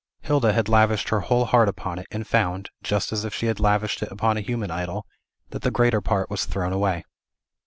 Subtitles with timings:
[0.21, 3.59] Hilda had lavished her whole heart upon it, and found (just as if she had
[3.59, 5.05] lavished it upon a human idol)
[5.51, 7.03] that the greater part was thrown away.